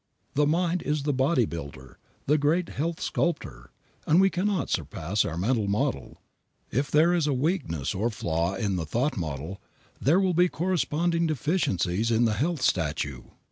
[0.33, 3.69] The mind is the body builder, the great health sculptor,
[4.07, 6.23] and we cannot surpass our mental model.
[6.71, 9.61] If there is a weakness or flaw in the thought model,
[10.01, 13.25] there will be corresponding deficiencies in the health statue.